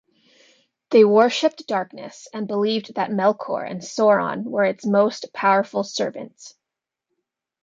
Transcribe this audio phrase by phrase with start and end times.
[0.89, 6.55] They worshipped Darkness, and believed that Melkor and Sauron were its most powerful servants.